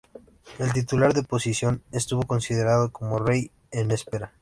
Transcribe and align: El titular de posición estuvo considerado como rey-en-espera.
El 0.57 0.73
titular 0.73 1.13
de 1.13 1.21
posición 1.21 1.83
estuvo 1.91 2.23
considerado 2.23 2.91
como 2.91 3.19
rey-en-espera. 3.19 4.33